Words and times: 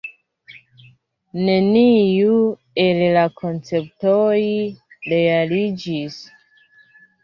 Neniu 1.49 2.33
el 2.87 3.05
la 3.19 3.29
konceptoj 3.45 4.37
realiĝis. 5.17 6.23